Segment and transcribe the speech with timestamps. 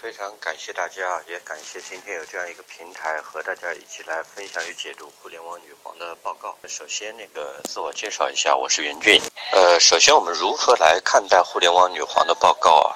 [0.00, 6.56] 非常感谢大家，也感谢今天有这样一个平台和大家一起来分享与解读互联网女皇的报告。
[6.68, 9.20] 首先，那个自我介绍一下，我是袁俊。
[9.50, 12.94] 呃，首先我们如何来看待互联网女皇的报告啊？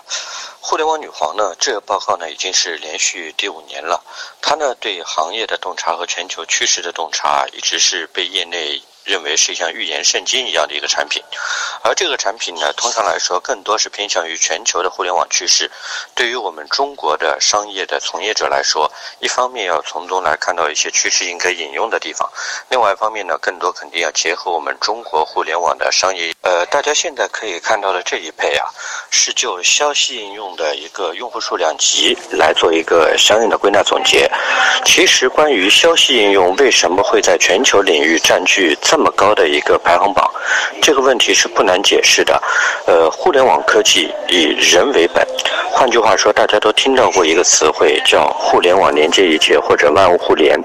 [0.61, 4.00] 互联网女皇呢，这个报告呢已经是连续第五年了。
[4.41, 8.80] 它呢对行业的洞察和全球趋势的洞察，一直是被业内。
[9.05, 11.23] 认为是像预言圣经一样的一个产品，
[11.82, 15.71] 而这个产品呢，通常来说更多是偏向于全球的互联网趋势。
[16.14, 22.30] 对于我们中国的商业的从业者来说，一方面要从中来看到一些趋势应该引用的地方，
[22.69, 26.33] 另外一方面呢，更多肯定要结合我们中国互联网的商业。
[26.42, 28.66] 呃，大家现在可以看到的这一配啊，
[29.11, 34.30] 是就消息应用的一个用户数量级来做一个相应的归纳总结。
[34.84, 38.77] 其实，关于消息应用为什么会在全球领域占据？
[38.92, 40.30] 这么高的一个排行榜，
[40.82, 42.38] 这个问题是不难解释的。
[42.87, 45.27] 呃，互联网科技以人为本，
[45.75, 50.57] 换句话说，大家都听到过一个词汇叫“互联网连接一切”或者“万物互联”。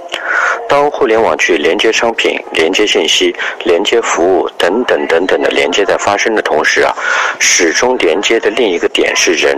[0.68, 3.34] 当互联网去连接商品、连接信息、
[3.64, 6.94] 连接服务等等等等的连接在发生的同时啊，
[7.40, 9.58] 始终连接的另一个点是人，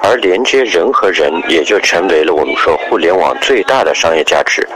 [0.00, 4.66] 而连接人和人也就成为了我们说互联网最大的商业价值。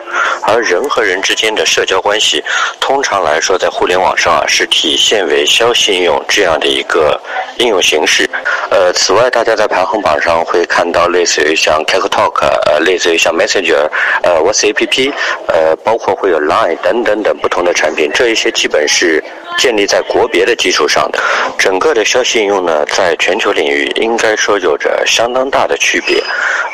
[0.43, 2.45] 而人和人之间的社交关系，
[2.79, 7.19] 通常来说，在互联网上啊，是体现为消息应用这样的一个
[7.59, 8.29] 应用形式。
[8.71, 13.89] 呃，此外，大家在排行网上会看到类似于像 KakaoTalk，呃，类似于像 Messenger，
[14.23, 15.13] 呃，WhatsApp，
[15.49, 18.11] 呃，包括会有 Line 等等等不同的产品。
[18.13, 19.23] 这一些基本是
[19.59, 21.19] 建立在国别的基础上的。
[21.59, 26.23] 整个的消息应用呢，在全球领域应该说有着相当大的区别。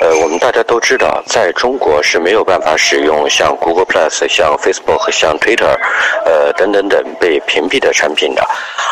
[0.00, 5.76] 呃，我们大家都知道，在中国是没有办法使用像 Google Plus、像 Facebook、像 Twitter，
[6.24, 8.46] 呃，等等等被屏蔽的产品的。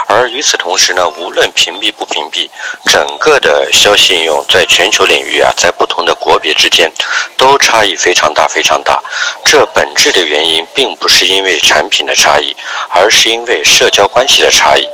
[0.09, 2.49] 而与此同时呢，无论屏蔽不屏蔽，
[2.91, 6.91] 整个的消息应用在全球领域啊，在不同的国别之间，
[7.37, 9.01] 都差异非常大非常大。
[9.45, 12.55] 这本质的原因并不是因为产品的差异，
[12.91, 14.89] 而是因为社交关系的差异。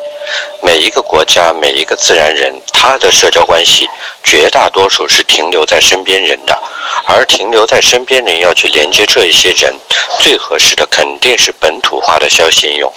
[0.62, 3.88] 每一个国家，每一个自然人，他的社交关系
[4.22, 6.56] 绝大多数是停留在身边人的，
[7.06, 9.74] 而停留在身边人要去连接这一些人，
[10.20, 12.92] 最合适的肯定是本土化的消息应用。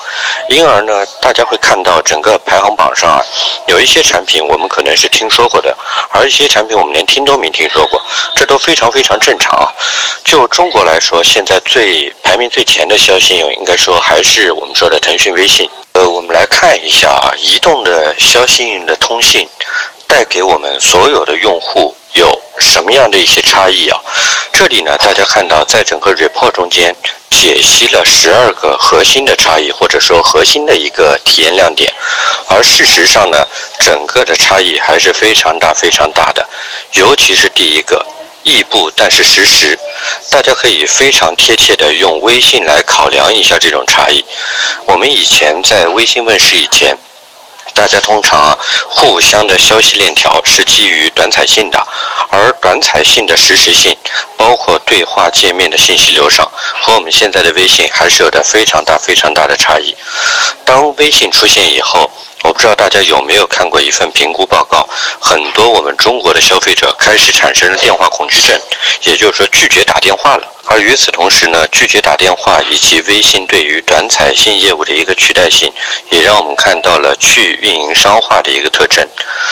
[0.49, 3.21] 因而呢，大家会看到整个排行榜上啊，
[3.67, 5.75] 有一些产品我们可能是听说过的，
[6.11, 8.01] 而一些产品我们连听都没听说过，
[8.35, 9.73] 这都非常非常正常啊。
[10.23, 15.69] 就中国来说，现在最排名最前的消息应用，应该说还是我们说的腾讯微信。
[15.95, 19.47] 呃，我们来看一下啊，移动的消息应用的通信
[20.05, 23.97] 带给我们所有的用户有什么样的一些差异啊？
[24.51, 26.93] 这里呢，大家看到在整个 report 中间
[27.29, 31.89] 解析了十二个核心的差异，或者说核心的一个体验亮点。
[32.49, 33.47] 而事实上呢，
[33.79, 36.45] 整个的差异还是非常大、非常大的，
[36.95, 38.05] 尤其是第一个。
[38.45, 39.77] 异步，但是实时，
[40.29, 44.23] 大家可以非常贴切的用微信来考量一下这种差异。
[44.85, 46.95] 我们以前在微信问世以前，
[47.73, 48.55] 大家通常
[48.87, 51.87] 互相的消息链条是基于短彩信的，
[52.29, 53.97] 而短彩信的实时性，
[54.37, 56.49] 包括对话界面的信息流上，
[56.81, 59.95] 和我们现在的微信还是有着非常大、非常大的差异。
[60.63, 62.09] 当微信出现以后，
[62.43, 64.87] 我不知道大家有没有看过一份评估报告，
[65.19, 68.59] 很多我们中国的消费者开始产生了电话恐惧症，
[69.03, 70.51] 也就是说拒绝打电话了。
[70.67, 75.71] 而与此同时呢，拒绝打电话以及微信对于短彩信业务的一个取代性，
[76.09, 79.07] 也让我们看到了去运营商化的一个特征。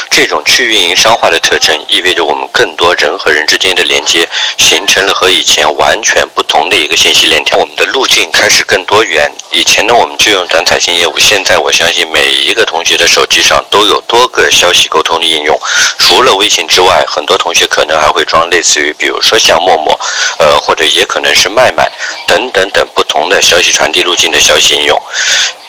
[0.10, 4.28] 这种去运营商化的特征，意味着我们更多人和人之间的连接，
[4.58, 7.60] 形成了和以前完全不同的一个信息链条。
[7.60, 9.32] 我们的路径开始更多元。
[9.52, 15.58] 以前呢，我们就用短彩信业务，现在我相信每一个同学的手机上都有多个消息沟通的应用。
[16.00, 19.98] 除了微信之外，很多同学可能还会装类似于，比如说像陌陌，
[20.40, 21.06] 呃，或者也。
[21.14, 21.88] 可能是麦麦
[22.26, 25.00] 等等等不同的消息传递路径的消息应用。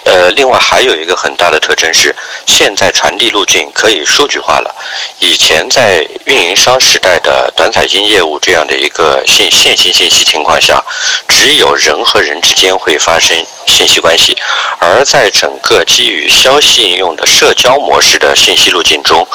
[0.04, 2.14] 呃，另外还有一个很大的特征是，
[2.47, 4.75] 现在传递路径可以数据化了。
[5.19, 10.82] 以前在运营商时代的短彩金业务这样的一个信线性信息情况下，
[11.44, 13.37] 只有人和人之间会发生
[13.67, 14.35] 信息关系；
[14.79, 19.29] 而在整个基于消息应用的社交模式的信息路径中，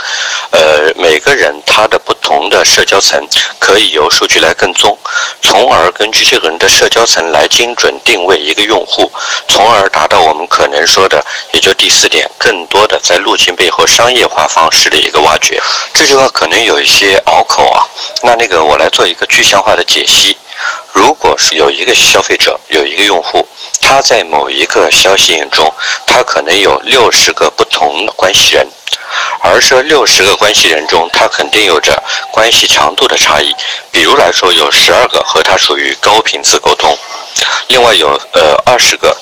[0.49, 3.23] 呃，每个人他的不同的社交层
[3.59, 4.97] 可以由数据来跟踪，
[5.43, 9.11] 从而根据这个人的社交层来精准定位一个用户，
[9.47, 10.67] 从而达到我们可。
[10.69, 15.61] 能说的也就第四点，更多的在路径背后商业化方式的一个挖掘。
[15.93, 17.85] 这句话可能有一些拗口啊，
[18.23, 20.35] 那那个我来做一个具象化的解析。
[20.93, 23.47] 如果是有一个消费者，有一个用户，
[23.81, 25.73] 他在某一个消息应用中，
[26.05, 28.67] 他可能有六十个不同的关系人，
[29.41, 32.01] 而这六十个关系人中，他肯定有着
[32.31, 33.55] 关系强度的差异。
[33.91, 36.97] 比如来说，有十二个和他属于高频次沟通，
[37.67, 39.15] 另外有呃二十个。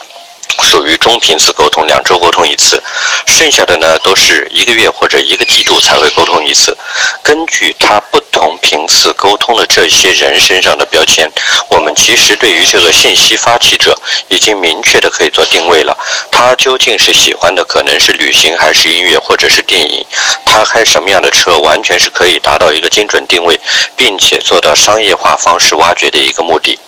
[0.61, 2.81] 属于中频次沟通，两周沟通一次，
[3.25, 6.75] 剩下的呢都是一个月或者一个季度才会沟通一次。
[7.23, 11.29] 根据他不同频次沟通的这些人身上的标签，
[11.69, 13.97] 我们其实对于这个信息发起者
[14.29, 15.97] 已经明确的可以做定位了。
[16.31, 20.05] 他究竟是喜欢的可能是旅行，还是音乐，或者是电影？
[20.45, 23.59] 他开什么样的车，完全是可以达到一个精准定位，
[23.95, 26.79] 并且做到商业化方式挖掘的一个目的。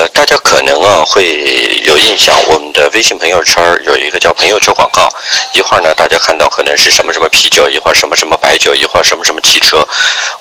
[0.00, 1.26] 呃，大家可能啊会
[1.84, 5.06] 有印象，我们的微信朋友圈有一个叫朋友圈广告，
[5.52, 9.86] 一会儿呢大家看到可能是什么什么啤酒，一会儿什么什么白酒，一会儿什么什么汽车。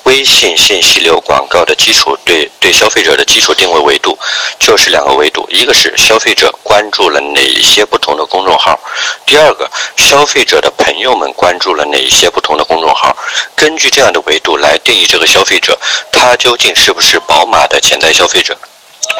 [0.04, 4.18] 微信信息流广告的基础对对消费者的基础定位维度
[4.60, 8.80] 就是两个维度，一个是消费者关注了哪一些不同的公众号，
[9.26, 13.14] 第二个消费者的朋友们关注了哪一些不同的公众号，
[13.58, 15.78] 根据这样的维度来定义这个消费者，
[16.14, 18.58] 他究竟是不是宝马的潜在消费者。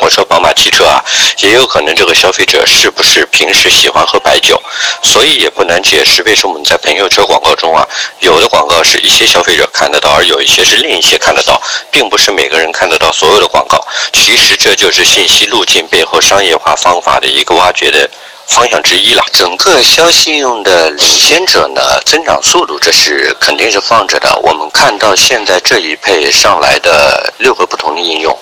[0.02, 1.04] 我说宝马汽车啊，
[1.40, 4.62] 也有可能这个消费者是不是平时喜欢喝白酒，
[5.04, 7.86] 所以也不难解释为什么我们在朋友圈广告中啊，
[8.20, 13.80] 有的广告是一些消费者看得到，而有一些是另一些看得到，并不是每个人看得到所有的广告。
[14.14, 18.10] 其实这就是信息路径背后商业化方法的一个挖掘的。
[18.50, 19.24] 方向之一了。
[19.32, 24.38] 整个消息用的领先者呢，增长速度这是肯定是放着的。
[24.44, 28.38] 我们看到现在这一配上来的六个不同的应用，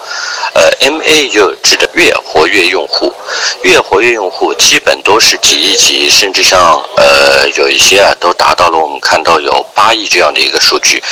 [0.53, 3.13] 呃，MAU 指的月活跃用户，
[3.63, 11.03] 月活跃用户基本都是几亿级，甚至像呃有一些啊都达到了我们看到有八亿这样的一个数据。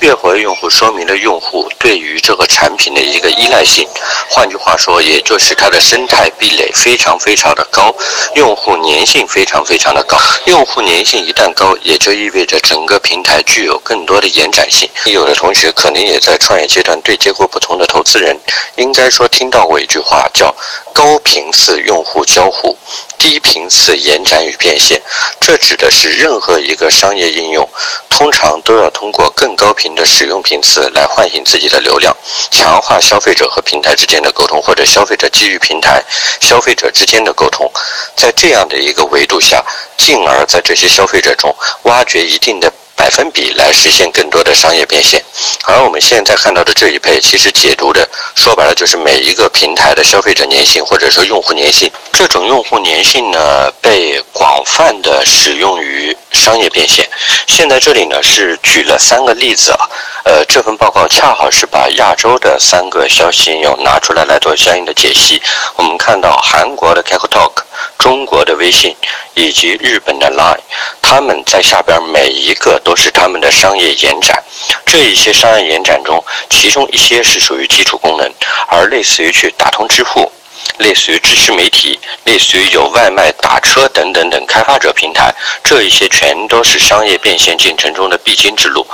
[0.00, 3.86] 月活跃用户说明了用户对于这个产品的一个依赖性，
[4.28, 7.94] 换句话说，也就是它的生态壁垒非常非常的高。
[8.34, 14.90] 用用户粘性非常非常的高，用户粘性一旦高，也就意味着整个平台具有更多的延展性。
[15.04, 18.36] 有的同学可能也在创业阶段对接过不同的投资人，
[18.74, 20.52] 应该说听到过一句话叫
[20.92, 22.76] “高频次用户交互，
[23.22, 25.00] 低频次延展与变现”。
[25.40, 27.68] 这指的是任何一个商业应用，
[28.10, 32.12] 通常都要通过更高频的使用频次来唤醒自己的流量，
[32.50, 36.02] 强化消费者和平台之间的沟通，或者消费者基于平台、
[36.40, 37.70] 消费者之间的沟通，
[38.16, 39.64] 在这样的一个维度下，
[39.96, 41.54] 进而在这些消费者中
[41.84, 42.72] 挖掘一定的
[43.02, 45.20] 百分比来实现更多的商业变现。
[45.64, 51.90] 而我们现在看到的这一配，其实解读的说白了就是每一个平台的消费者粘性或者说用户粘性。
[52.12, 57.04] 这种用户粘性呢，被广泛的使用于商业变现。
[57.48, 59.90] 现在这里呢是举了三个例子啊，
[60.22, 65.42] 呃，这份报告恰好是把亚洲的三个消息应用拿出来来做相应的解析。
[65.74, 67.64] 我们看到韩国的 KakaoTalk。
[67.98, 68.96] 中国的微信
[69.34, 70.58] 以及日本的 Line，
[71.00, 74.42] 他们在下边每一个都是他们的商业延展。
[74.84, 78.32] 这一些商业延展中，其中一些是属于基础功能，
[78.68, 80.30] 而类似于去打通支付。
[80.78, 85.32] 类似于知识媒体，类似于有外卖、打车等等等开发者平台，
[85.62, 88.86] 这一些全都是商业变现进程中的必经之路。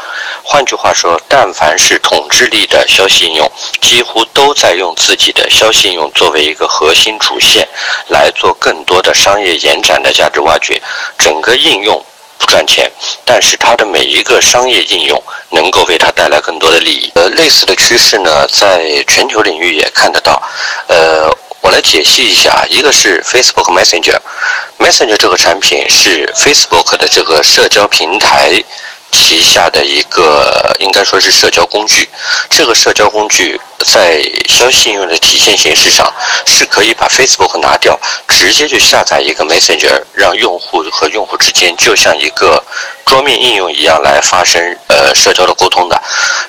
[0.43, 7.67] 换句话说，但凡是统治力的消息应用，几乎都在用自己的消息应用作为一个核心主线，
[8.09, 10.81] 来做更多的商业延展的价值挖掘。
[11.19, 12.03] 整个应用
[12.39, 12.91] 不赚钱，
[13.25, 17.13] 但是它的每一个商业应用能够为它带来更多的利益。
[17.15, 20.43] 呃，类似的趋势呢，在全球领域也看得到。
[20.89, 21.31] 呃。
[21.61, 28.63] 我来解析一下，一个是 Facebook Messenger，Messenger 这个产品是 Facebook 的这个社交平台。
[29.11, 32.07] 旗下的一个应该说是社交工具，
[32.51, 36.13] 这个社交工具在消息应用的体现形式上
[36.47, 42.63] 是可以把 Facebook 拿掉，直接就下载一个 Messenger，让用户和用户之间就像一个
[43.07, 46.01] 桌面应用一样来发生呃社交的沟通的。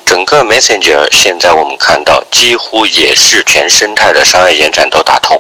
[0.05, 5.39] 整个 Messenger 现在我们看到几乎也是全生态的商业延展都打通，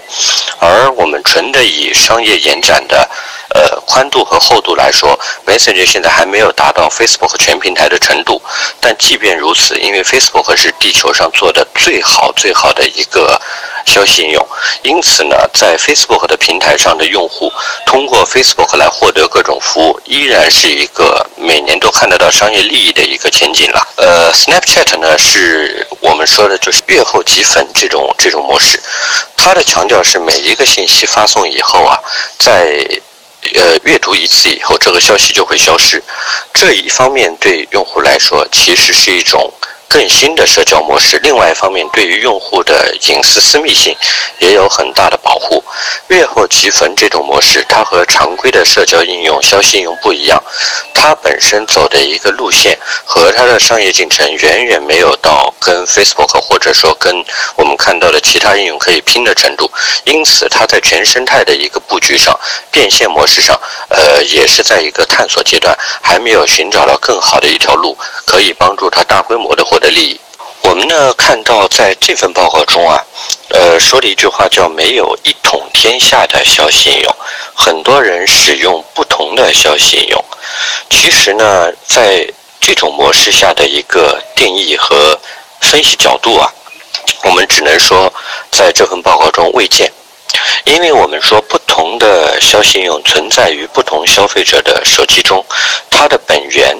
[0.59, 3.09] 而我们纯的以商业延展的。
[3.51, 8.39] 呃，宽度和厚度来说，Messenger 现在还没有达到 Facebook 全平台的程度。
[8.79, 13.39] 但即便如此，因为 Facebook 是地球上做的最好最好的一个
[13.85, 14.47] 消息应用，
[14.83, 17.51] 因此呢，在 Facebook 的平台上的用户
[17.85, 23.87] 通过 Facebook 来获得各种服务，依然是一个每年都看得到商业利益的一个前景了。
[23.95, 28.79] 呃，Snapchat 呢，是我们说的就是月后积分这种这种模式，
[29.35, 31.97] 它的强调是每一个信息发送以后啊，
[32.37, 32.85] 在
[33.55, 36.03] 呃，阅读一次以后，这个消息就会消失。
[36.53, 39.51] 这一方面对用户来说，其实是一种
[39.89, 43.95] 更新的社交模式，另外一方面，对于用户的隐私私密性
[44.37, 45.63] 也有很大的保护。
[46.09, 50.41] 月后即焚这种模式，它和常规的社交应用、消息应用不一样，
[50.93, 57.13] 它本身走的一个路线和它的商业进程远远没有到跟 Facebook 或者说跟
[57.55, 59.69] 我们看到的其他应用可以拼的程度。
[60.05, 62.37] 因此，它在全生态的一个布局上、
[62.71, 70.19] 变现模式上，呃，也是在一个探索阶段，还没有寻找到更好的一条路，可以帮助它大规模的获的利益。
[70.61, 73.03] 我们呢看到在这份报告中啊，
[73.49, 77.15] 呃说了一句话叫“没有一统天下的消息应用”，
[77.55, 80.25] 很多人使用不同的消息应用。
[80.89, 82.27] 其实呢，在
[82.59, 85.17] 这种模式下的一个定义和
[85.61, 86.51] 分析角度啊，
[87.23, 88.13] 我们只能说
[88.51, 89.91] 在这份报告中未见，
[90.65, 95.43] 因为我们说不同的消息应用存在于不同消费者的手机中，
[95.89, 96.77] 它的本源。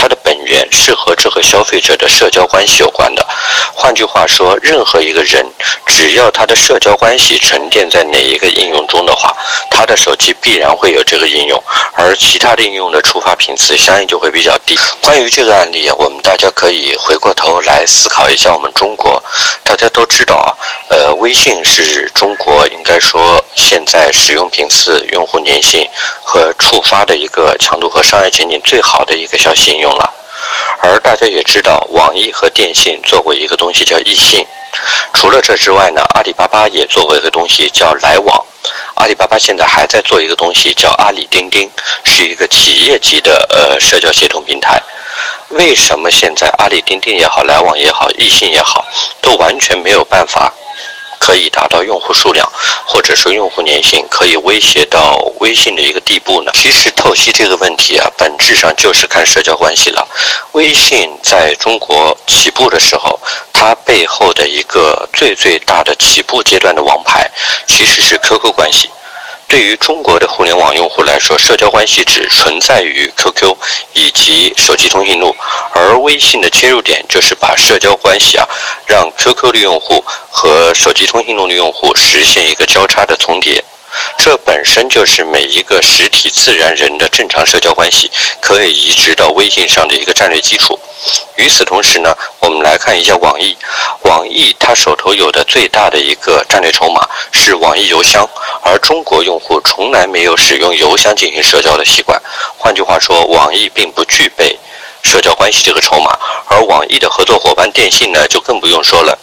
[0.00, 3.26] 它的本源是和这个消费者的社交关系有关的。
[3.74, 5.44] 换句话说，任何一个人，
[5.86, 9.36] 只要他的社交关系沉淀在哪一个应用中的话，
[9.72, 11.60] 他的手机必然会有这个应用，
[11.94, 14.78] 而其他的应用的触发频次相应就会比较低。
[15.02, 19.20] 关于这个案例，我们大家可以回过头来思考一下，我们中国，
[19.64, 20.54] 大家都知道啊，
[21.28, 25.86] 微信是中国应该说现在使用频次、用户粘性
[26.22, 29.76] 和触发的一个强度和商业前景最好的一个消息。
[29.76, 30.10] 用了，
[30.80, 34.46] 而大家也知道，网易和电信做过一个东西叫易信。
[35.12, 38.42] 除了这之外呢，阿里巴巴也做过一个东西叫来往。
[38.94, 41.70] 阿里巴巴现在还在做一个东西叫阿里钉钉，
[42.04, 44.82] 是一个企业级的呃社交协同平台。
[45.50, 48.82] 为什么现在阿里钉钉也好，来往也好，易信也好，
[49.20, 50.50] 都完全没有办法？
[51.18, 52.50] 可以达到用户数量，
[52.86, 56.52] 或者说用户粘性可以威胁到微信的一个地步呢？
[56.54, 60.06] 其实透析这个问题啊，本质上就是看社交关系了。
[60.52, 63.18] 微信在中国起步的时候，
[63.52, 67.30] 它背后的一个最最大的起步阶段的王牌，
[67.66, 68.90] 其实是 QQ 关系。
[69.48, 73.56] 对于中国的互联网用户来说，社交关系只存在于 QQ
[73.94, 75.34] 以及手机通讯录，
[75.72, 78.46] 而微信的切入点就是把社交关系啊，
[78.86, 83.64] 让 QQ 的用户和手机通讯录的用户实现一个交叉的重叠。
[84.16, 90.78] 这本身就是每一个实体自然人的正常社交关系可以移植到微信上的一个战略基础。
[91.36, 93.56] 与此同时呢，我们来看一下网易。
[94.02, 98.28] 网易它手头有的最大的一个战略筹码是网易邮箱，
[98.62, 102.20] 而中国用户从来没有使用邮箱进行社交的习惯。
[102.56, 104.58] 换句话说，网易并不具备
[105.02, 109.16] 社交关系这个筹码，而网易的合作伙伴电信呢，就更不用说了。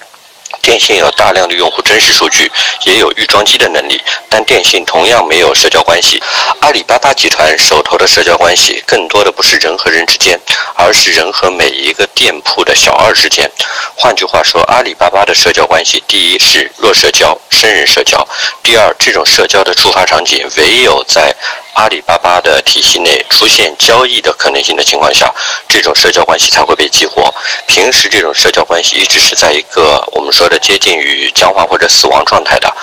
[0.65, 2.51] 电信有大量的用户真实数据，
[2.87, 6.19] 也有预装机的能力，但电信同样没有社交关系。
[6.59, 10.39] 阿里巴巴集团手头的社交关系，更多的不是人和人之间，
[10.73, 13.47] 而是人和每一个店铺的小二之间。
[13.95, 18.17] 换句话说，阿里巴巴的社交关系，第一是弱社交、生人社交；
[18.63, 21.31] 第二，这种社交的触发场景，唯有在
[21.75, 25.33] 阿里巴巴的体系内出现交易的可能性的情况下，
[25.69, 27.33] 这种社交关系才会被激活。
[27.67, 30.55] 平时这种社交关系一直是在一个我们说的。
[30.65, 32.73] 接近于僵化或者死亡状态的，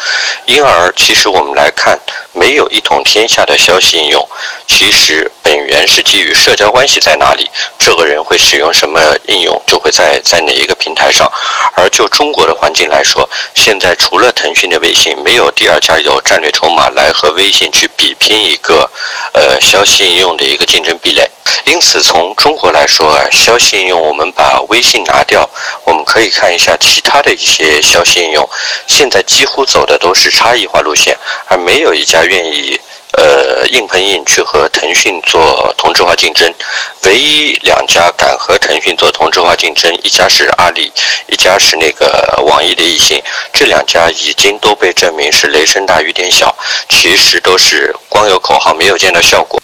[0.47, 1.99] 因而其实我们来看，
[2.33, 4.29] 没有一统天下的消息应用，
[4.69, 11.29] 其实本源是基于社交关系在哪里，这个人会使用什么应用，就会在在哪一个平台上。
[11.93, 18.91] 就中国的环境来说，现在除了腾讯的微信，没有第二家有战略筹码来和微信去比拼一个，
[19.35, 21.31] 呃，消息应用的一个竞争壁垒。
[21.67, 25.49] 因此，从中国来说啊，消息应用我们把微信拿掉，
[25.85, 28.49] 我们可以看一下其他的一些消息应用，
[28.87, 32.81] 现在几乎走的都是差异化路线，而没有一家愿意。
[33.13, 36.53] 呃，硬碰硬去和腾讯做同质化竞争，
[37.05, 40.91] 唯一两家敢和腾讯做同质化竞争，一家是阿里，
[41.27, 43.23] 一家是那个网易的易信。
[43.53, 46.55] 这两家已经都被证明是雷声大雨点小，
[46.89, 49.61] 其实都是光有口号没有见到效果。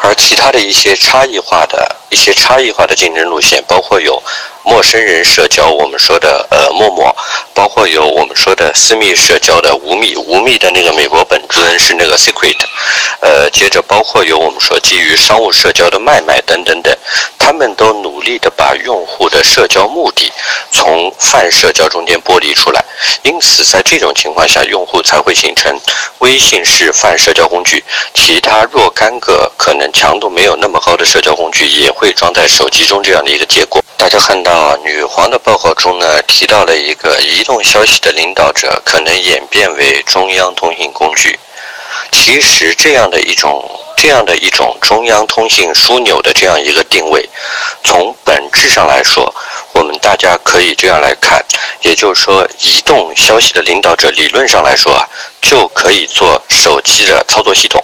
[0.00, 4.22] 而其他的一些差异化的一些差异化的竞争路线，包括有。
[4.64, 7.14] 陌生人社交，我们说的呃陌陌，
[7.52, 12.56] 包括有我们说的私密社交的无密，无密的那个美国本尊是那个 Secret，
[13.20, 16.96] 呃，接着包括有我们说基于商务社交的麦麦等等等，
[17.38, 20.32] 他们都努力的把用户的社交目的
[20.70, 22.82] 从泛社交中间剥离出来，
[23.22, 25.78] 因此在这种情况下，用户才会形成
[26.20, 33.82] 微信是泛社交工具，其他若干个可能强度没有那么高的社交工具也会装在手机中这样的一个结果。
[33.96, 41.36] 大家看到啊女皇的报告中呢，提到了一个移动消息的领导者可能演变为中央通信工具。
[42.12, 47.28] 其实这样的一种这样的一种中央通信枢纽的这样一个定位，
[47.82, 49.34] 从本质上来说，
[49.74, 51.44] 我们大家可以这样来看，
[51.82, 55.06] 也就是说，移动消息的领导者理论上来说啊，
[55.42, 57.82] 就可以做手机的操作系统。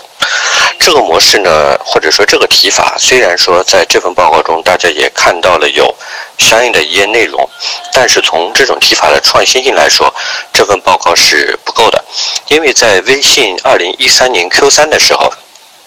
[0.78, 5.94] 这个模式呢，或者说这个提法，虽然说在这份报告中大家也看到了有
[6.38, 7.48] 相应的一页内容，
[7.92, 10.14] 但是从这种提法的创新性来说，
[10.52, 12.02] 这份报告是不够的，
[12.48, 15.32] 因为在微信二零一三年 Q 三的时候。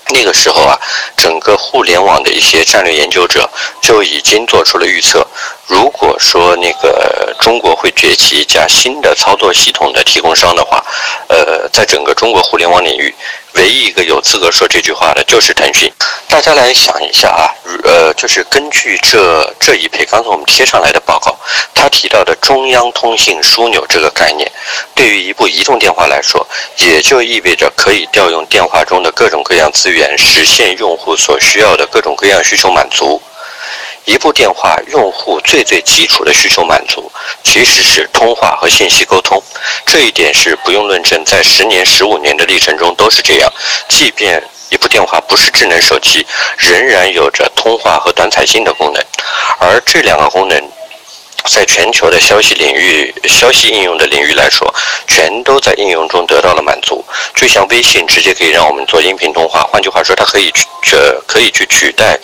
[0.10, 0.80] 那个时候啊，
[1.16, 3.50] 整个互联网的一些战略研究者
[3.82, 5.26] 就已经做出了预测。
[5.68, 10.84] 如果说那个中国会崛起一家新的操作系统的提供商的话，
[11.30, 13.14] 呃，在整个中国互联网领域。
[13.56, 15.92] 唯一一个有资格说这句话的就是腾讯。
[16.28, 17.46] 大家来想一下啊，
[17.84, 21.38] 呃，就是根据这这一篇刚才我们贴上来的报告，
[21.76, 24.52] 他提到的中央通信枢纽这个概念，
[24.96, 26.46] 对于一部移动电话来说，
[26.78, 33.22] 也就意味着可以调用电话中的各种各样资源，实现用户所需要的各种各样需求满足。
[34.06, 37.12] 一部电话用户最最基础的需求满足，
[37.44, 39.42] 其实是通话和信息沟通。
[39.86, 43.52] 这一点是不用论证，在十年、十五年的历程中都是这样。
[43.88, 46.26] 即便一部电话不是智能手机，
[46.58, 49.04] 仍然有着通话和短彩信的功能，
[49.60, 50.62] 而这两个功能。
[51.50, 54.74] 在全球的消息领域、消息应用的领域来说，
[55.08, 57.04] 全都在应用中得到了满足。
[57.36, 60.96] 就像微信直接可以让我们做音频通话，换句话说，它可以去
[61.28, 62.18] 可以去取代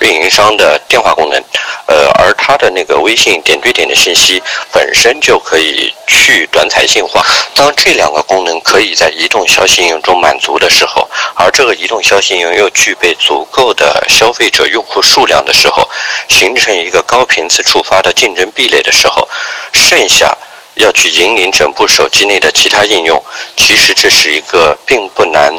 [0.00, 1.42] 运营商的电话功能。
[1.86, 4.42] 呃，而它的那个微信点对点的信息
[4.72, 7.24] 本身就可以去短彩信化。
[7.54, 15.88] 当这两个功能可以在移动消息应用中满足的时候，而这个移动消息应用又具备足够的消费者用户数量的时候，
[16.28, 19.28] 形成一个高频次触发的竞争壁垒的时候，
[19.72, 20.36] 剩下
[20.74, 23.22] 要去引领整部手机内的其他应用，
[23.56, 25.54] 其实这是一个并不难。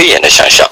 [0.00, 0.66] 推演的想象，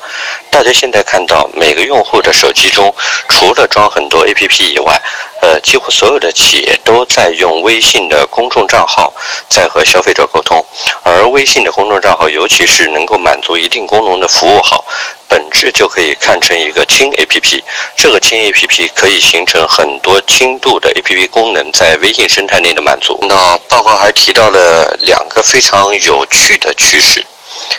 [0.50, 2.94] 大家现在看到每个用户的手机中，
[3.28, 4.98] 除了装很多 APP 以外，
[5.42, 9.12] 呃，几乎所有的企业都在用微信的公众账号
[9.50, 10.64] 在和消费者沟通，
[11.02, 14.82] 而微信的公众账号，尤其是能够满足一定功能的服务好，
[15.28, 17.62] 本质就可以看成一个轻 APP。
[17.94, 23.18] 这个轻 APP 可以形成很多轻度的 APP 功能在微信生态内的满足。
[23.28, 27.22] 那报告还提到了两个非常有趣的趋势。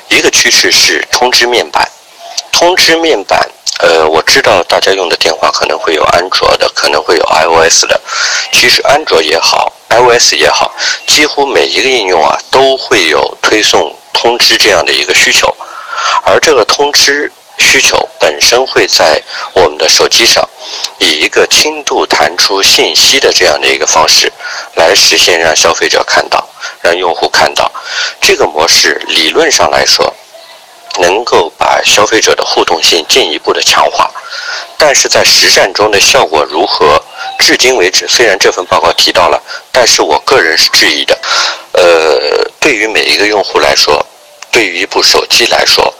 [0.09, 1.89] 一个趋势是通知面板，
[2.51, 3.39] 通知面板，
[3.79, 7.99] 呃，我知道大家用的电话可能会有安卓的，可能会有 iOS 的。
[8.51, 10.71] 其实安卓也好，iOS 也好，
[11.07, 15.55] 几乎每一个应用啊都会有推送通知这样的一个需求，
[16.23, 19.21] 而这个通知需求本身会在
[19.53, 20.43] 我们的手机上，
[20.97, 24.31] 以一个轻度弹出信息的这样的一个方式，
[24.75, 26.48] 来实现让消费者看到。
[26.81, 27.71] 让用户看到
[28.21, 30.13] 这个模式，理论上来说，
[30.99, 34.11] 能够把消费者的互动性进一步的强化，
[34.77, 37.01] 但是在实战中的效果如何？
[37.39, 39.41] 至今为止，虽然这份报告提到了，
[39.71, 41.17] 但是我个人是质疑的。
[41.71, 44.05] 呃，对于每一个用户来说，
[44.51, 45.93] 对于一部手机来说，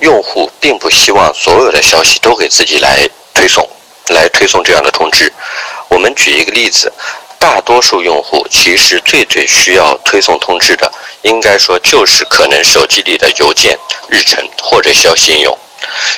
[0.00, 3.66] 用户并不希望所有的消息都给自己来推送，
[4.08, 5.32] 来推送这样的通知。
[5.88, 6.92] 我们举一个例子。
[7.42, 10.88] 大多数用户其实最最需要推送通知的，
[11.22, 13.76] 应该说就是可能手机里的邮件、
[14.08, 15.58] 日程或者消息应用。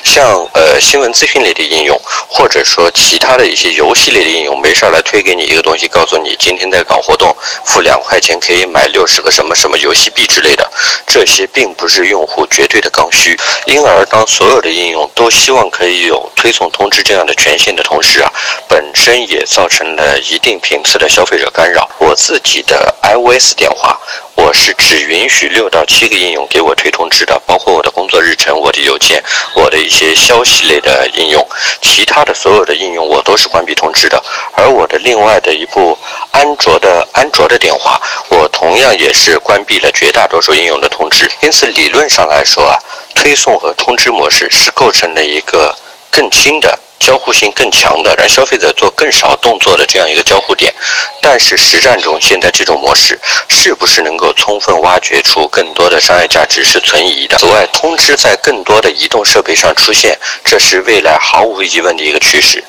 [0.02, 7.34] 像呃新闻资讯类的应用，或者说其他的一些游戏类的应用，没事儿来推给你一个东西，告诉你今天在搞活动，
[7.64, 10.70] 付两块钱可以买六十个什么什么游戏币之类的，
[11.06, 13.38] 这些并不是用户绝对的刚需。
[13.66, 18.30] 因而，当所有的应用都希望可以有推送通知这样的权限的同时啊，
[18.68, 21.88] 本身也造成了一定频次的消费者干扰。
[21.98, 23.98] 我自己的 iOS 电话。
[24.36, 29.22] 我是只允许六到七个应用给我推通知的，包括我的工作日程、我的邮件、
[29.54, 31.46] 我的一些消息类的应用，
[31.80, 34.22] 其他的所有的应用我都是关闭通知的。
[34.52, 35.96] 而我的另外的一部
[36.32, 41.30] 安卓的安卓的电话，我同样也是关闭了绝大多数应用的通知。
[41.40, 42.78] 因此，理论上来说啊，
[43.14, 45.74] 推送和通知模式是构成了一个
[46.10, 46.78] 更轻的。
[46.98, 50.72] 交互性更强的，让消费者做更少动作的这样一个交互点，
[51.20, 57.36] 但是实战中现在这种模式是不是能够充分挖掘出更多的商业价值是存疑的。
[57.38, 62.64] 此外，通知在更多的移动设备上出现，这是未来毫无疑问的一个趋势。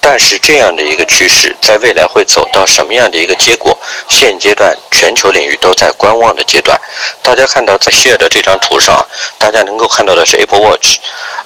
[0.00, 3.78] 但是这样的一个趋势在未来会走到什么样的一个结果？
[4.08, 6.76] 现阶段全球领域都在观望的阶段。
[7.22, 9.06] 大家看到在 share 的这张图上，
[9.38, 10.96] 大家能够看到的是 Apple Watch。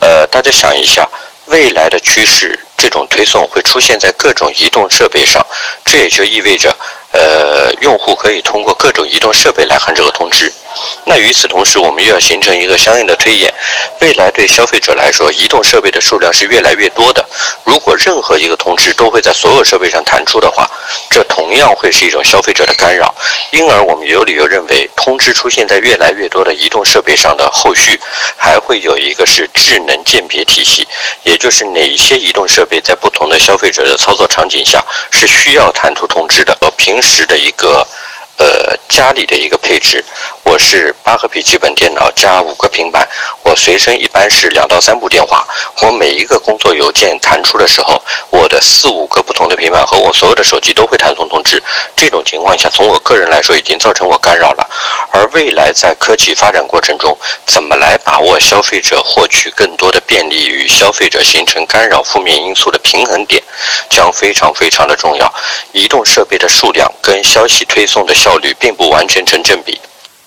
[0.00, 1.06] 呃，大家想一下。
[1.52, 5.44] 未来的趋势，这种推送会出现在各种移动设备上，
[5.84, 6.74] 这也就意味着，
[7.12, 10.52] 呃，用户可以通过各种移动设备来看这个通知。
[11.04, 13.52] 那与此同时，我们又要形成一个相应的推演。
[14.00, 17.24] 未来对消费者来说，移动设备的数量是越来越多的。
[17.64, 20.68] 如果任何一个通知都会在所有设备上弹出的话，
[21.10, 23.14] 这同样会是一种消费者的干扰。
[23.50, 28.00] 因而，我们有理由认为，通知出现在越来越多的移动设备上的后续，
[28.36, 30.88] 还会有一个是智能鉴别体系，
[31.24, 37.84] 也就是哪一些移动设设备在不同的消费者的操作场景下是需要弹出通知的，和平时的一个。
[38.42, 40.04] 呃，家里的一个配置，
[40.42, 43.08] 我是八个笔记本电脑加五个平板，
[43.44, 45.46] 我随身一般是两到三部电话。
[45.80, 51.62] 我每一个工作邮件弹出的时候，我的四五个不同的平板和我所有的手机都会弹送通知。
[51.94, 54.68] 这种情况下，从我个人来说，已经造成我干扰了。
[55.12, 63.40] 而未来在科技发展过程中，怎么来把握消费者获取更多的便利与消费者形成干扰负面因素的平衡点，
[63.88, 65.32] 将非常非常的重要。
[65.70, 68.12] 移动设备的数量跟消息推送的。
[68.32, 69.78] 效率并不完全成正比。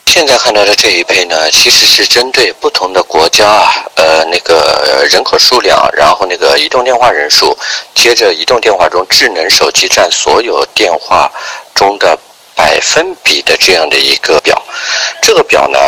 [0.05, 7.57] 现在看到的这一配呢，其实是针对不同的国家啊，呃，那个人口数量，然后那个移动电话人数，
[7.95, 11.31] 接着移动电话中智能手机占所有电话
[11.73, 12.15] 中的
[12.53, 14.61] 百分比的这样的一个表。
[15.19, 15.79] 这个表呢，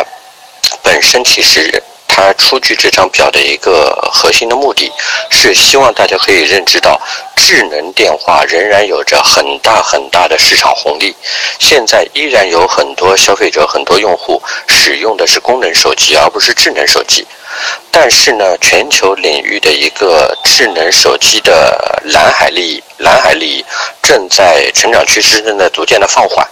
[0.82, 1.80] 本身其实。
[2.18, 4.90] 他出具这张表的一个核心的目的
[5.30, 7.00] 是希望大家可以认知到，
[7.36, 11.14] 智能电话仍然有着很大很大的市场红利。
[11.60, 17.24] 现在依然有很多消费者、很多用户使用的是功能手机，而不是智能手机。
[17.92, 23.64] 但是呢，全球领域的一个智能手机的蓝海利益，蓝海利益
[24.02, 26.44] 正在成长趋势正在逐渐的放缓。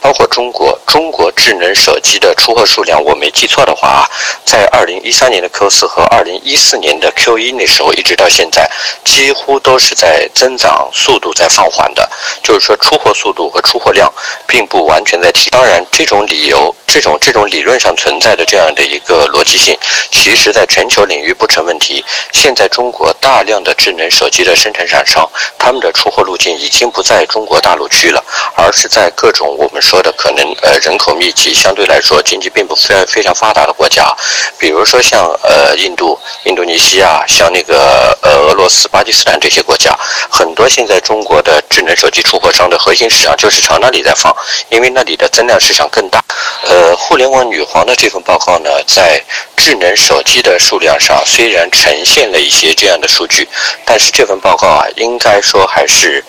[0.00, 4.08] 包括中国，中国智能手机的出货数量，我没记错的话啊，
[4.44, 8.68] 在二零一三年的 Q 四和二零一四年的 Q 一那时候，一直到现在，
[9.04, 12.08] 几乎都是在增长速度在放缓的，
[12.42, 14.12] 就是说出货速度和出货量
[14.46, 15.50] 并不完全在提。
[15.50, 19.74] 当然，这种理由，这种这种理论上存在的这样的一个逻辑性，
[20.10, 22.04] 其实在全球领域不成问题。
[22.32, 25.26] 现在中国大量的智能手机的生产厂商，
[25.56, 28.22] 他们的出货路径已经不在中国大陆区了，
[28.54, 34.14] 而是在各种我们说的可能呃人口密集相对来说经济并不非非常发达的国家，
[34.58, 39.98] 比如说像呃印度、印度尼西亚，像那个呃俄罗斯、巴基斯坦这些国家，
[40.30, 44.30] 很多现在中国的智能手机出货商的核心市场就是朝那里在放，
[44.68, 46.22] 因为那里的增量市场更大。
[46.64, 49.22] 呃，呃互联网女皇的这份报告呢，在
[49.56, 53.48] 智能手机的数量上虽然呈现了一些这样的数据，
[53.84, 56.24] 但是这份报告啊，应该说还是。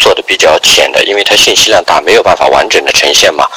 [0.00, 3.48] 做的比较浅的，因为它信息量大，没有办法完整的呈现嘛。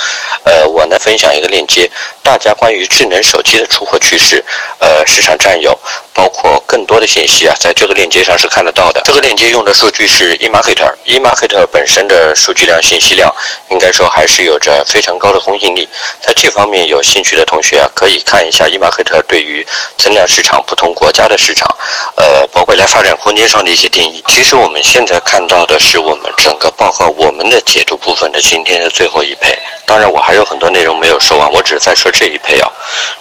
[0.43, 1.87] 呃，我呢分享一个链接，
[2.23, 4.43] 大家关于智能手机的出货趋势，
[4.79, 5.77] 呃，市场占有，
[6.13, 9.01] 包括更多的信息啊，在这个链接上是看得到的。
[9.03, 13.33] 这个链接用的数据是 eMarketer，eMarketer 本身的数据量、信息量，
[13.69, 15.87] 应该说还是有着非常高的公信力。
[16.21, 19.65] 在这方面有兴趣的同学啊，可以看一下 eMarketer 对于
[19.97, 21.67] 增量市场、不同国家的市场，
[22.15, 24.23] 呃，包括未来发展空间上的一些定义。
[24.27, 26.31] 其实我们现在看到的是我们。
[26.37, 29.55] 整个报告我们的解读部分的今天的最后一配，
[29.85, 32.69] 当然我还有很多内容没有说完，我只是在说这一配啊。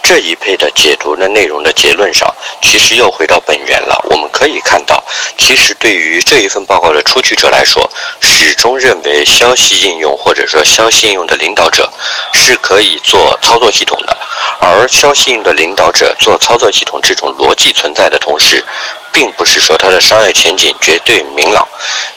[0.02, 4.04] 这一配的解读的内容的结论上，其实又回到本源了。
[4.10, 5.02] 我们可以看到，
[5.38, 7.88] 其实对于这一份报告的出具者来说，
[8.20, 11.88] 始终认为消息应用或者说消息应用的领导者
[12.32, 14.16] 是可以做操作系统的，
[14.60, 18.64] 而消息应用的领导者做操作系统这种逻辑存在的同时。
[19.12, 21.66] 并不是说它的商业前景绝对明朗。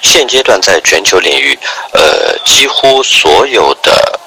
[0.03, 1.57] 现阶段在全球领域，
[1.91, 4.19] 呃，几乎所有的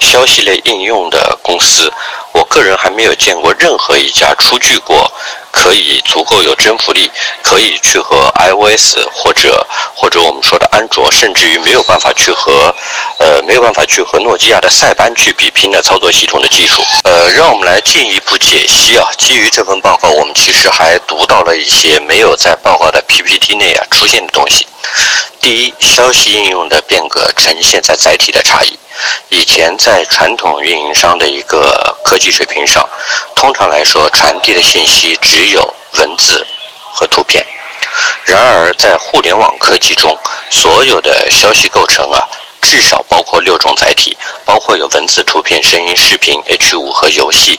[0.00, 1.92] 消息类应用的公司，
[2.32, 5.10] 我个人还没有见过任何一家出具过。
[5.50, 7.10] 可以足够有征服力，
[7.42, 12.72] 可以去和 iOS 或者或者我们说的安卓，甚至于没有办法去和，
[13.18, 16.84] 呃，没有办法去和诺基亚的塞班去比拼的操作系统的技术。
[17.02, 19.08] 呃，让我们来进一步解析啊。
[19.18, 24.64] 基于这份报告，我们其实还读到了一些没有在报告的 PPT 内啊出现的东西。
[25.40, 28.78] 第一，消息应用的变革呈现在载体的差异。
[29.28, 32.88] 以前在传统运营商的一个科技水平上，
[33.34, 36.46] 通常来说传递的信息只有文字
[36.92, 37.44] 和图片。
[38.24, 40.16] 然而在互联网科技中，
[40.50, 42.22] 所有的消息构成啊，
[42.60, 47.58] 至少包括六种载体，包括有文字、图片、声音、视频、H5 和游戏。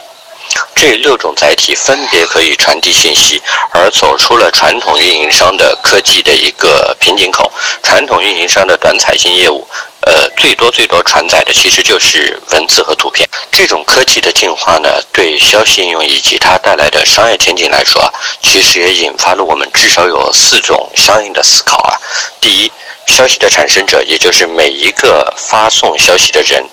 [0.75, 7.51] 这六种载体分别可以传递信息，而走出了传统运营商的科技的一个瓶颈口。
[7.83, 9.67] 传统运营商的短彩信业务，
[10.01, 13.27] 呃，最多最多传载的其实就是文字和图片。
[13.51, 18.01] 这种科技的进化呢，对消息应用以及它带来的商业前景来说，
[18.41, 21.97] 其实也引发了我们至少有四种相应的思考啊。
[22.39, 22.71] 第一。
[23.07, 26.63] 消息的产生者，也就是每一个发送消息的人，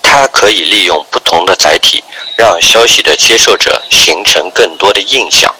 [0.00, 2.04] 他可以利用不同的载体，
[2.36, 5.52] 让消息的接受者形成更多的印象。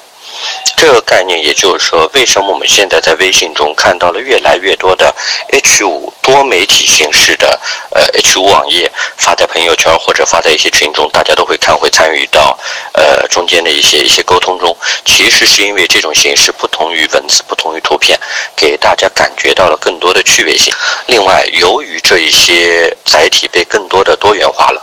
[0.77, 5.15] 这个概念，也就是说，为什么我们现在在微信中看到了越来越多的
[5.51, 7.59] H5 多媒体形式的
[7.91, 12.59] 呃 H5 网页发在朋友圈或者发在一些群中，大家都会看会参与到
[12.95, 14.77] 呃中间的一些一些沟通中。
[15.05, 18.19] 其实是因为这种形式不同于文字，不同于图片，
[18.57, 20.73] 给大家感觉到了更多的趣味性。
[21.07, 24.83] 另外，由于这一些载体被更多的多元化了。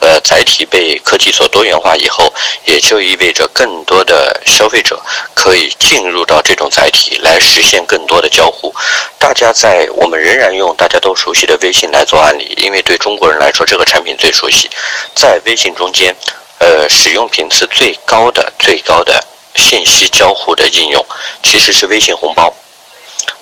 [0.00, 2.32] 呃，载体被科技所多元化以后，
[2.64, 4.98] 也就意味着更多的消费者
[5.34, 8.74] 可以进入到这种载体来实现更多的交互。
[9.18, 14.70] 大家在我们仍然用大家都熟悉的微信来做案例，因为对中国人来说这个产品最熟悉。
[15.14, 16.16] 在微信中间，
[16.58, 19.22] 呃，使用频次最高的、最高的
[19.54, 21.04] 信息交互的应用
[21.42, 22.50] 其实是微信红包。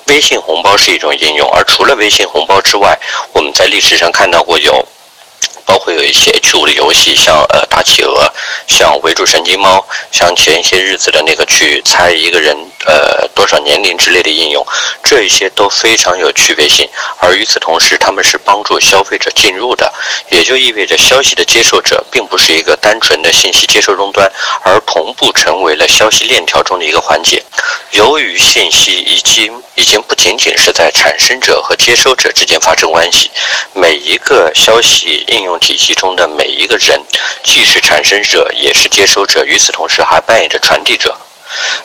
[0.06, 2.98] 微信红包是一种应用，而除了微信红包之外，
[3.32, 4.84] 我们在历史上看到过有。
[5.68, 8.32] 包括有一些 H5 的游戏，像呃大企鹅，
[8.66, 14.66] 像围住神经猫，像前些日子的那个去猜一个人呃多少年龄之类的应用，
[15.04, 16.88] 这一些都非常有趣味性。
[17.20, 19.92] 而与此同时，他们是帮助消费者进入的，
[20.30, 24.30] 也就意味着消息的接受者并不是一个单纯的信息接收终端，
[24.62, 27.42] 而同步成为了消息链条中的一个环节。
[27.90, 33.30] 由于信息已经已经不仅仅是在产生者和接收者之间发生关系，
[33.74, 35.58] 每一个消息应用。
[35.58, 36.98] 体系中的每一个人，
[37.42, 41.14] 既是产生者，也是接收者，与此同时还扮演着传递者。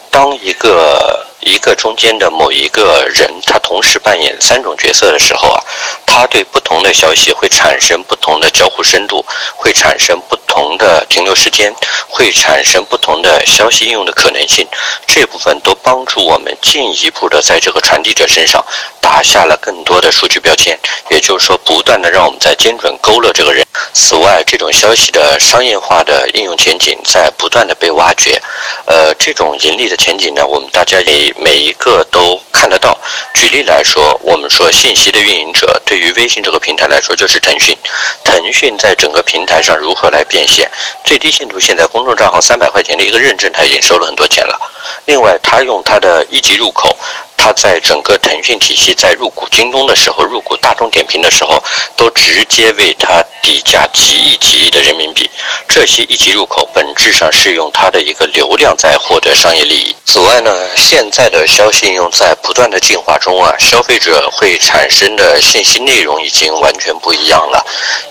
[0.09, 5.59] 当一个一个中间的某一个人，他同时扮演三种角色的时候啊，
[6.05, 11.73] 他对不同的消息会产生不同的交互深度，会产生不同的停留时间，
[12.07, 14.67] 会产生不同的消息应用的可能性。
[15.07, 18.63] 这部分都帮助我们进一步的在这个传递者身上
[19.03, 20.79] 打下了更多的数据标签，
[21.11, 23.61] 也就是说，不断的让我们在精准勾勒这个人。
[23.91, 28.41] 此外，这种消息的商业化的应用前景在不断的被挖掘。
[28.85, 32.97] 呃，这种盈利的前景呢，我们大家也每一个都看得到。
[33.33, 37.75] 举例来说，我们说信息的运营者对于微信这个平台来说就是腾讯。
[38.23, 40.71] 腾讯在整个平台上如何来变现？
[41.03, 44.57] 最低限度现在公众账号三百块钱的一个认证，他已经收了很多钱了。
[45.05, 46.97] 另外，他用他的一级入口。
[47.43, 51.61] 他在整个腾讯体系在入股京东的时候，入股大众点评的时候，
[51.97, 55.29] 都直接为他底价几亿几亿的人民币。
[55.67, 59.93] 这些一级入口本质上是用它的一个流量在获得商业利益。
[60.05, 67.61] 此外呢，现在的消息应用在不断的进化中啊，消费者会产生的信息内容已经完全不一样了。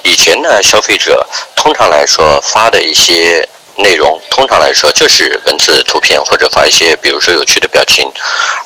[0.02, 3.48] 以前呢，消费者通常来说发的一些。
[3.76, 8.10] 内容通常来说就是文字、图片或者发一些，比如说有趣的表情。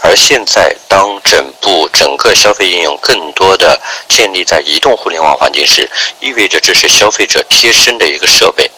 [0.03, 5.89] 而现在，当整部整个消费应用更多的建立在移动互联网环境时，
[6.21, 8.71] 意味着这是消费者贴身的一个设备。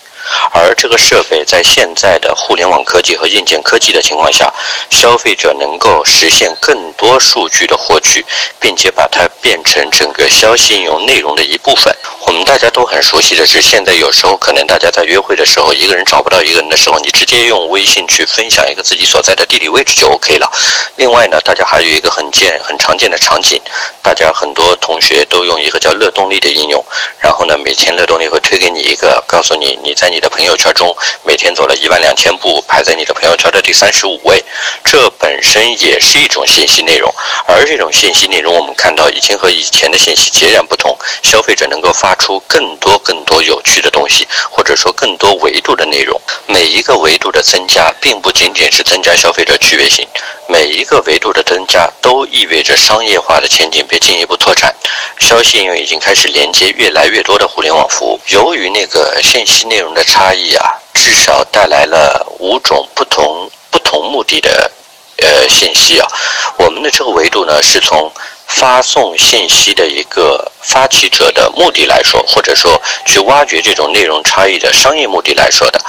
[0.52, 4.52] 而这个设备在现在的互联网科技和硬件科技的情况下，
[4.90, 8.24] 消费者能够实现更多数据的获取，
[8.60, 11.94] 并且把它变成整个消息应用内容的一部分。
[12.26, 20.50] 我们大家都很熟悉的是，现在有时候可能大家在约会的时候，一个人找不到一个人的时候，你直接用微信去分享一个自己所在的地理位置就 OK 了。
[20.96, 23.60] 另外呢，大家还有一个很见很常见的场景，
[24.02, 26.84] 大家很多同学都用一个叫乐动力的应用，
[27.18, 34.44] 然后呢，每天乐动力会推给你一个，告诉你你在你你的朋友圈中每天走了一万两千步，排在你的朋友圈的第三十五位。
[34.84, 37.08] 这本身也是一种信息内容，
[37.46, 42.16] 而这种信息内容我们看到已经和以前的信息截然不同，消费者能够发。
[42.18, 46.20] 出更多更多有趣的东西，或者说更多维度的内容。
[46.48, 50.04] 每一个维度的增加，并不仅仅是增加消费者趣味性，
[50.50, 54.74] 每一个维度的增加都意味着商业化的前景被进一步拓展。
[55.18, 58.18] 消息应用已经开始连接越来越多的互联网服务。
[58.28, 64.70] 由于那个信息内容的差异啊，至少带来了五种不同不同目的的
[65.18, 66.08] 呃信息啊。
[66.56, 68.10] 我们的这个维度呢，是从。
[68.48, 75.80] 发送信息的一个发起者的目的来说，或者说去挖掘这种内容差异的商业目的来说的，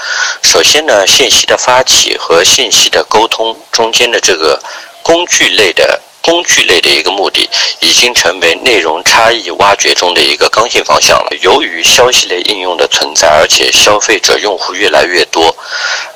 [0.43, 4.61] 首先呢，信息的发起和信息的沟通中间的这个
[5.01, 11.29] 工具类的工具类的一个目的，已经成为内容差异挖掘中的一个刚性方向了。
[11.41, 15.55] 由于消息类应用的存在，而且消费者用户越来越多，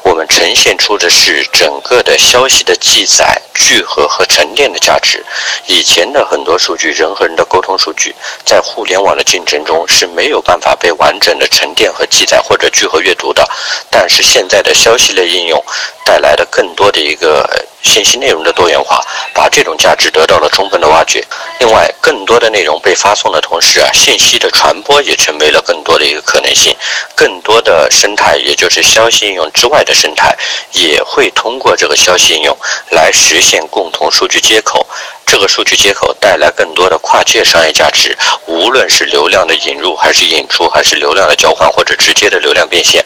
[0.04, 3.42] 我们呈现出的是整个的消息的记载。
[3.56, 5.24] 聚合和沉淀的价值。
[5.68, 8.14] 以前的很多数据，人和人的沟通数据，
[8.44, 13.48] 在互联网的竞争中是没有办法被完整的沉淀和记载或者聚合阅读的。
[13.92, 15.64] 但是现在的消息类应用
[16.04, 17.48] 带来的更多的一个
[17.84, 19.00] 信息内容的多元化，
[19.36, 21.24] 把这种价值得到了充分的挖掘。
[21.60, 26.76] 另外，更多的内容被发送的同时啊，信息的传播也成为了更多的一个可能性。
[27.16, 30.36] 更多的生态，也就是消息应用之外的生态，
[30.72, 32.58] 也会通过这个消息应用
[32.92, 34.86] 来实现共同数据接口。
[35.26, 43.04] 这个数据接口带来更多的跨界商业价值，无论是流量的引入，还是引出，还是流量的交换，或者直接的流量变现。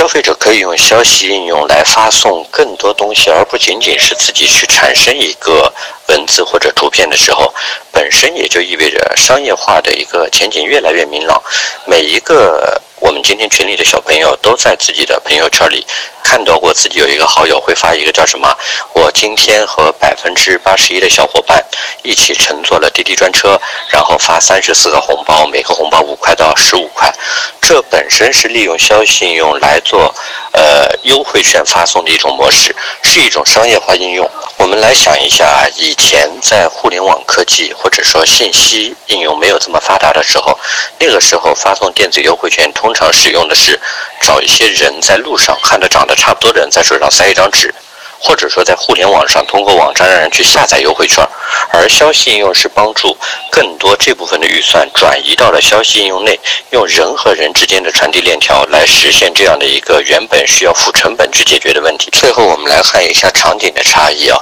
[0.00, 5.70] 消费者可以用消息应用来发送更多东西，而不仅仅是自己去产生一个
[6.08, 7.52] 文字或者图片的时候，
[7.92, 11.38] 本身也就意味着商业化的一个前景越来越明朗。
[11.84, 15.86] 每一个我们今天群里的小朋友都在自己的朋友圈里
[16.22, 18.56] 看到过自己有一个好友会发一个叫什么？
[18.94, 21.64] 我今天和百分之八十一的小伙伴
[22.02, 27.12] 一起乘坐了滴滴专车，然后发三十四个红包，每个红包五块到十五块。
[27.60, 30.12] 这本身是利用消息应用来做，
[30.52, 34.28] 呃，优惠券发送的一种模式，是一种商业化应用。
[34.58, 40.58] 我们来想一下，以前在互联网科技或者说信息应用没有这么发达的时候，
[40.98, 43.78] 那个时候发送电子优惠券通常使用的是
[44.20, 47.74] 找一些人在路上看着长差不多的人在手上塞一张纸。
[48.22, 51.26] 或者说，在互联网上通过网站让人去下载优惠券，
[51.72, 53.16] 而消息应用是帮助
[53.50, 62.10] 更多这部分的预算转移到了消息应用内，用人和人之间的传递链条来实现这样的一个原本需要付成本去解决的问题。
[62.12, 64.38] 最后，我们来看一下场景的差异啊，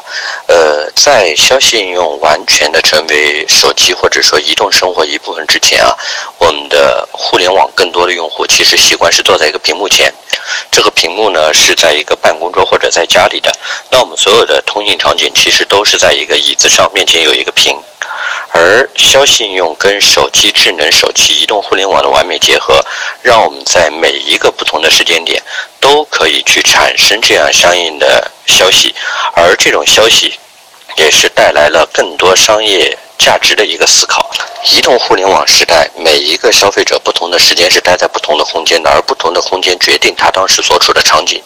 [0.49, 5.97] 呃，在消息应用完全的成为手机或者说移动生活一部分之前啊，
[6.39, 10.13] 我们的互联网更多的用户其实习惯是坐在一个屏幕前，
[10.71, 13.53] 这个屏幕呢是在一个办公桌或者在家里的。
[13.91, 17.77] 那我们所有的通信场景其实都是在一个椅子上，面前有一个屏，
[18.53, 22.85] 而消息应用跟手机、智能手机、移动互联网的完美结合，
[23.23, 25.43] 让我们在每一个不同的时间点
[25.81, 28.95] 都可以去产生这样相应的消息，
[29.35, 30.39] 而这种消息
[30.99, 32.99] 也是带来了更多商业。
[33.19, 34.31] 价值的一个思考。
[34.65, 41.43] 移动互联网时代，每一个消费者不同的时间是待在不同的空间的，而不同的空间决定他当时所处的场景，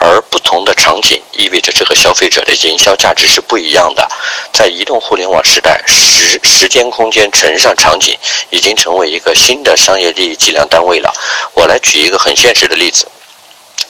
[0.00, 4.06] 而不同的场景意味着这个消费者的营销价值是不一样的。
[4.52, 8.18] 在移动互联网时代，时时间空间乘上场景，
[8.50, 11.12] 已经成为一个新的商业利益计量单位了。
[11.54, 13.06] 我来举一个很现实的例子。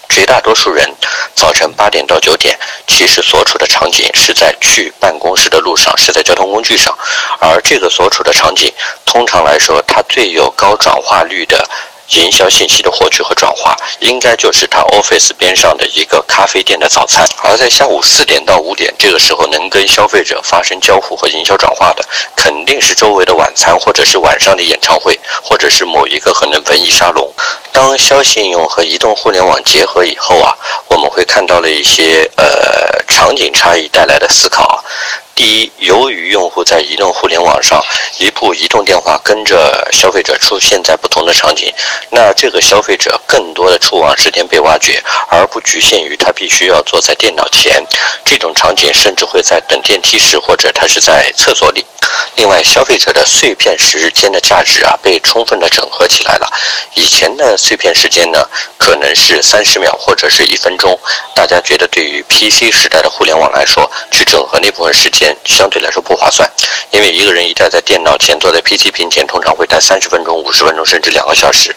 [0.09, 0.91] 绝大多数人
[1.35, 6.97] 早晨八点到九点，其实所处的场景是在去办公室的路上，是在交通工具上，
[7.41, 8.73] 而这个所处的场景，
[9.05, 11.69] 通常来说，它最有高转化率的。
[12.11, 17.27] 营销信息的获取和转化，应该就是他 office 边上的一个咖啡店的早餐。
[17.43, 22.05] 而在下午四点到五点这个时候，能跟消费者发生交互和营销转化的，
[22.37, 27.33] 肯定是周围的晚餐，或者是晚上的演唱会，或者是某一个可能文艺沙龙。
[27.73, 30.57] 当消息应用和移动互联网结合以后啊，
[30.89, 34.83] 我们会看到了一些呃场景差异带来的思考。
[35.37, 37.85] 第一，由于用户在移动互联网上，
[38.19, 41.71] 一部移动电话跟着消费者出现在不同的场景，
[42.09, 47.85] 那这个消费者更多的触网时间被挖掘，而不局限于他必须要坐在电脑前。
[48.25, 51.85] 这种场景甚至会在等电梯时，或者他是在厕所里。
[52.37, 56.49] 另外，消费者的碎片时间的价值啊，被充分的整合起来了。
[56.95, 58.43] 以前的碎片时间呢，
[58.79, 60.99] 可能是三十秒或者是一分钟。
[61.35, 66.51] 大家觉得，对于 PC 时代的互联网来说，去整合那部分时间相对来说不划算，
[66.91, 71.75] 因为一个人一旦在电脑前坐在 PC 屏前，通常会待三十分钟、五十分钟甚至两个小时。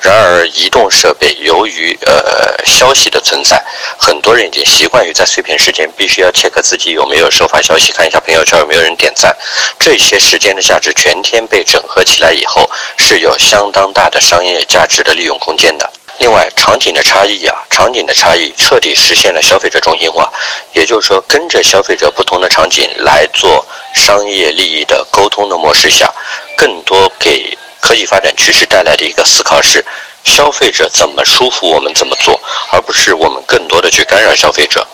[0.00, 3.62] 然而，移动设备由于呃消息的存在，
[3.98, 9.36] 很多人已经习惯于在碎片时间必须要 check 自己有没有收发消息，看一下朋友圈有没有人点赞。
[9.78, 15.90] 这些时间的价值全天被整合起来以后，是有相当大的商业价值的利用空间的。
[16.20, 20.30] 另外，场景的差异啊，场景的差异彻底实现了消费者中心化，
[20.74, 26.12] 也就是说，跟着消费者不同的场景来做商业利益的沟通的模式下，
[26.56, 29.82] 更多给科技发展趋势带来的一个思考是：
[30.22, 32.38] 消费者怎么舒服，我们怎么做，
[32.70, 34.86] 而不是我们更多的去干扰消费者。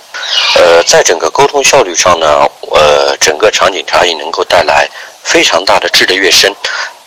[0.55, 4.89] 呃，在整个沟通效率上呢，呃，整个场景差异能够带来
[5.25, 6.55] 非常大的质的跃升。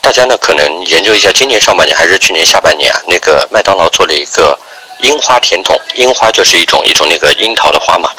[0.01, 2.99] 大家呢可能研究一下，今年上半年还是去年下半年啊？
[3.07, 4.57] 那个麦当劳做了一个
[5.01, 8.09] 樱花甜筒，樱花就是一种一种那个樱桃的花嘛，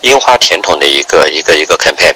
[0.00, 2.12] 樱花甜筒的一个一个一个 campaign，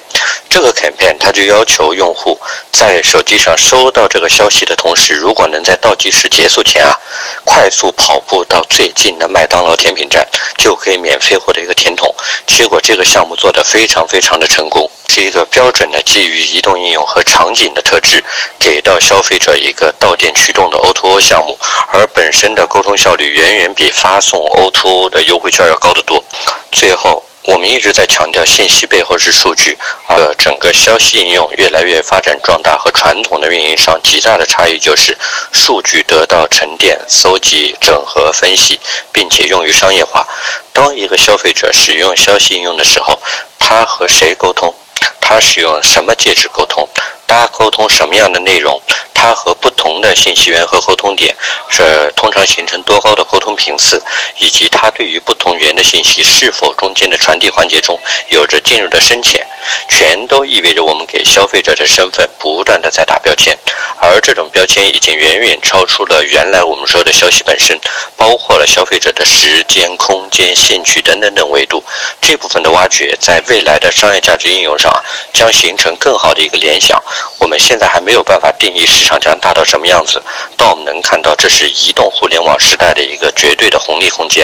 [0.49, 2.39] 这个 campaign 它就要求用户
[2.71, 6.97] 在手机上收到这个消息的同时，如果能在倒计时结束前啊，
[7.43, 12.13] 快速跑步到最近的麦当劳甜品站，就可以免费获得一个甜筒。
[12.47, 18.23] 结果这个项目做得非常非常的成功，是一个标准的基于移动应用和场景的特质，
[18.59, 21.57] 给到消费者一个到店驱动的 O2O 项目，
[21.93, 26.23] 而本身的沟通效率远远比发发送 O2O 的优惠券要高得多。
[26.71, 27.21] 最后。
[27.47, 35.15] 我们一直在强调，信息背后是数据，而整个消息应用越来越发展壮大，和传统的运营商极大的差异就是，
[35.51, 38.79] 数据得到沉淀、搜集、整合、分析，
[39.11, 40.25] 并且用于商业化。
[40.73, 43.21] 当一个消费者使用消息应用的时候，
[43.59, 44.73] 他和谁沟通？
[45.21, 46.89] 他使用什么介质沟通？
[47.27, 48.81] 大家沟通什么样的内容？
[49.13, 51.35] 它和不同的信息源和沟通点
[51.69, 53.99] 是通常形成多高的沟通频次，
[54.37, 57.99] 以及它对于不同源的信息是否中间的传递环节中
[58.29, 59.43] 有着进入的深浅，
[59.87, 63.57] 全都意味着我们给消费者的身份不断的在打标签，
[63.99, 67.79] 而这种标签已经远远超出了原来我们说的消息本身，
[68.15, 71.83] 包括了消费者的时间、空间、兴趣等等等维度。
[72.21, 74.91] 这部分的挖掘，在未来的商业价值应用上，
[75.33, 77.01] 将形成更好的一个联想。
[77.37, 80.19] 我们现在还没有办法定义市场将大到什么样子，
[80.57, 84.43] 但我们能看到这是移动互联网时代的一个绝对的红利空间。